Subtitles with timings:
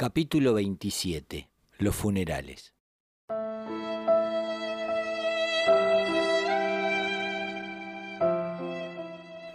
[0.00, 1.50] Capítulo 27.
[1.78, 2.72] Los funerales.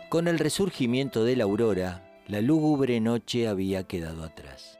[0.10, 4.78] Con el resurgimiento de la aurora, la lúgubre noche había quedado atrás.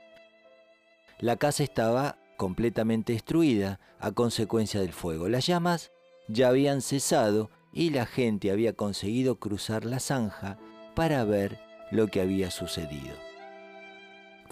[1.20, 5.30] La casa estaba completamente destruida a consecuencia del fuego.
[5.30, 5.94] Las llamas
[6.28, 10.60] ya habían cesado y la gente había conseguido cruzar la zanja
[10.94, 11.58] para ver
[11.90, 13.33] lo que había sucedido.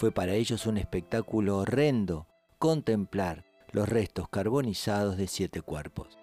[0.01, 2.25] Fue para ellos un espectáculo horrendo
[2.57, 6.17] contemplar los restos carbonizados de siete cuerpos.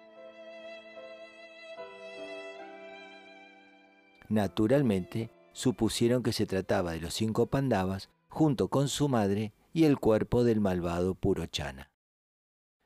[4.27, 9.97] Naturalmente, supusieron que se trataba de los cinco pandavas junto con su madre y el
[9.97, 11.89] cuerpo del malvado Purochana.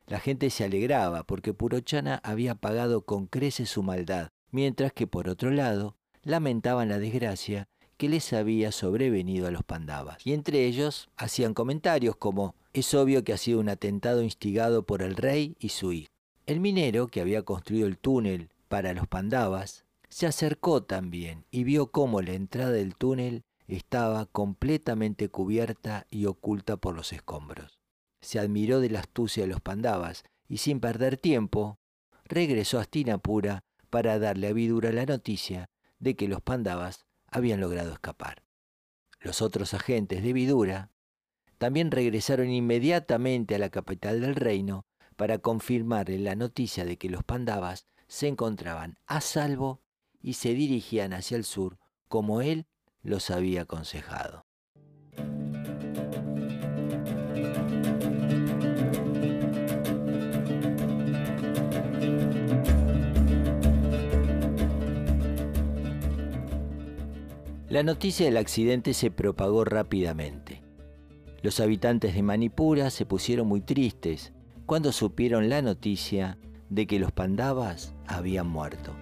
[0.05, 5.27] La gente se alegraba porque Purochana había pagado con creces su maldad, mientras que por
[5.27, 10.17] otro lado lamentaban la desgracia que les había sobrevenido a los pandavas.
[10.25, 15.01] Y entre ellos hacían comentarios como es obvio que ha sido un atentado instigado por
[15.01, 16.11] el rey y su hijo.
[16.45, 21.91] El minero que había construido el túnel para los pandavas se acercó también y vio
[21.91, 27.79] cómo la entrada del túnel estaba completamente cubierta y oculta por los escombros.
[28.21, 31.79] Se admiró de la astucia de los pandavas y sin perder tiempo
[32.25, 37.91] regresó a Astinapura para darle a Vidura la noticia de que los pandavas habían logrado
[37.91, 38.43] escapar.
[39.19, 40.91] Los otros agentes de Vidura
[41.57, 47.23] también regresaron inmediatamente a la capital del reino para confirmarle la noticia de que los
[47.23, 49.81] pandavas se encontraban a salvo
[50.19, 52.67] y se dirigían hacia el sur como él
[53.01, 54.45] los había aconsejado.
[67.73, 70.61] La noticia del accidente se propagó rápidamente.
[71.41, 74.31] Los habitantes de Manipura se pusieron muy tristes
[74.67, 76.37] cuando supieron la noticia
[76.69, 78.93] de que los pandavas habían muerto.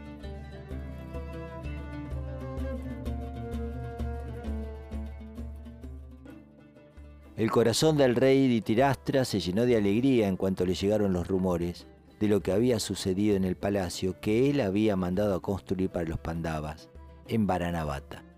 [7.36, 11.88] El corazón del rey Ditirastra se llenó de alegría en cuanto le llegaron los rumores
[12.22, 16.08] de lo que había sucedido en el palacio que él había mandado a construir para
[16.08, 16.90] los Pandavas,
[17.28, 18.31] en Varanavata.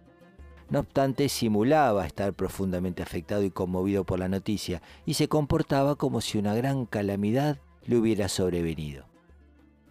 [0.74, 6.20] No obstante, simulaba estar profundamente afectado y conmovido por la noticia y se comportaba como
[6.20, 9.06] si una gran calamidad le hubiera sobrevenido.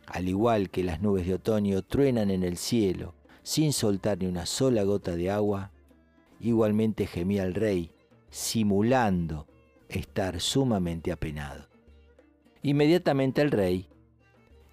[0.09, 4.45] Al igual que las nubes de otoño truenan en el cielo sin soltar ni una
[4.45, 5.71] sola gota de agua,
[6.41, 7.93] igualmente gemía el rey
[8.31, 9.47] simulando
[9.89, 11.69] estar sumamente apenado.
[12.65, 13.87] Inmediatamente el rey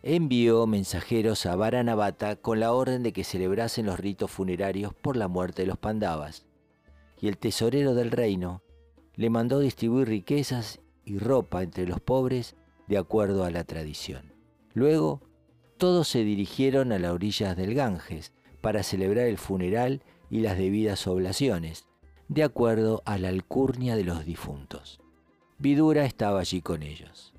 [0.01, 5.27] envió mensajeros a Varanavata con la orden de que celebrasen los ritos funerarios por la
[5.27, 6.45] muerte de los Pandavas,
[7.19, 8.63] y el tesorero del reino
[9.15, 12.55] le mandó distribuir riquezas y ropa entre los pobres
[12.87, 14.33] de acuerdo a la tradición.
[14.73, 15.21] Luego,
[15.77, 21.07] todos se dirigieron a las orillas del Ganges para celebrar el funeral y las debidas
[21.07, 21.85] oblaciones,
[22.27, 25.01] de acuerdo a la alcurnia de los difuntos.
[25.57, 27.33] Vidura estaba allí con ellos.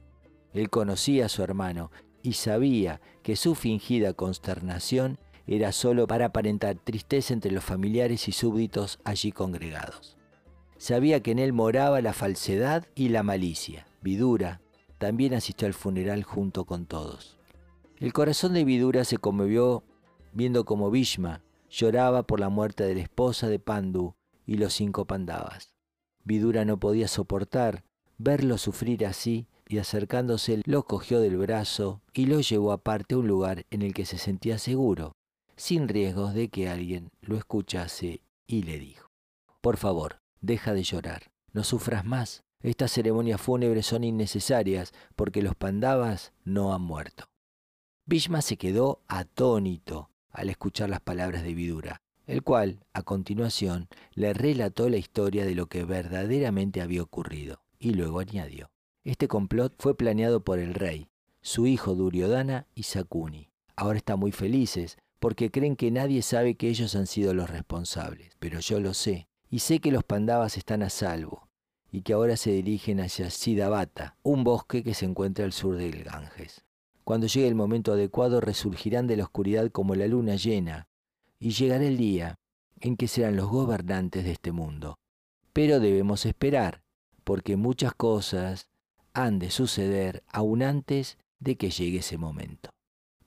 [0.53, 1.91] Él conocía a su hermano
[2.23, 8.33] y sabía que su fingida consternación era sólo para aparentar tristeza entre los familiares y
[8.33, 10.17] súbditos allí congregados.
[10.79, 13.87] Sabía que en él moraba la falsedad y la malicia.
[14.01, 14.61] Vidura
[14.99, 17.39] también asistió al funeral junto con todos.
[17.99, 19.85] El corazón de Vidura se conmovió
[20.33, 24.15] viendo como Bhishma lloraba por la muerte de la esposa de Pandu
[24.47, 25.75] y los cinco pandavas.
[26.25, 27.85] Vidura no podía soportar
[28.19, 33.29] verlo sufrir así y acercándose lo cogió del brazo y lo llevó aparte a un
[33.29, 35.13] lugar en el que se sentía seguro,
[35.57, 39.09] sin riesgos de que alguien lo escuchase y le dijo,
[39.61, 45.55] Por favor, deja de llorar, no sufras más, estas ceremonias fúnebres son innecesarias porque los
[45.55, 47.27] pandavas no han muerto.
[48.07, 54.33] Bhishma se quedó atónito al escuchar las palabras de Vidura el cual, a continuación, le
[54.33, 58.71] relató la historia de lo que verdaderamente había ocurrido, y luego añadió,
[59.11, 61.09] este complot fue planeado por el rey,
[61.43, 63.49] su hijo Duryodhana y Sakuni.
[63.75, 68.37] Ahora están muy felices porque creen que nadie sabe que ellos han sido los responsables,
[68.39, 71.49] pero yo lo sé, y sé que los pandavas están a salvo,
[71.91, 76.05] y que ahora se dirigen hacia Siddhavata, un bosque que se encuentra al sur del
[76.05, 76.65] Ganges.
[77.03, 80.87] Cuando llegue el momento adecuado resurgirán de la oscuridad como la luna llena,
[81.41, 82.39] y llegará el día
[82.79, 85.01] en que serán los gobernantes de este mundo.
[85.53, 86.85] Pero debemos esperar,
[87.25, 88.70] porque muchas cosas
[89.13, 92.71] han de suceder aún antes de que llegue ese momento.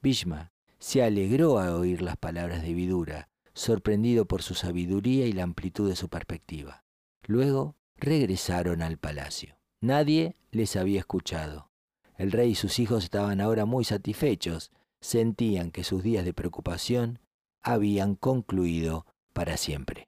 [0.01, 5.43] Bhishma se alegró a oír las palabras de Vidura, sorprendido por su sabiduría y la
[5.43, 6.83] amplitud de su perspectiva.
[7.25, 9.57] Luego regresaron al palacio.
[9.81, 11.69] Nadie les había escuchado.
[12.17, 14.71] El rey y sus hijos estaban ahora muy satisfechos,
[15.01, 17.19] sentían que sus días de preocupación
[17.61, 20.07] habían concluido para siempre.